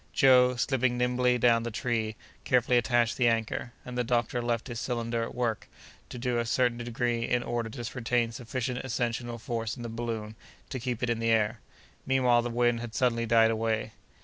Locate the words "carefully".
2.43-2.75